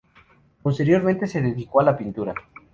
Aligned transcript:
Posteriormente, 0.63 1.27
se 1.27 1.43
dedicó 1.43 1.79
a 1.79 1.83
la 1.83 1.95
pintura. 1.95 2.33